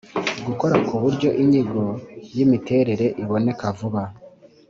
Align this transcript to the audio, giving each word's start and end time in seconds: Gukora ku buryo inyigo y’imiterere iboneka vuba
Gukora 0.45 0.75
ku 0.87 0.93
buryo 1.03 1.29
inyigo 1.43 1.83
y’imiterere 2.37 3.05
iboneka 3.23 3.65
vuba 3.77 4.03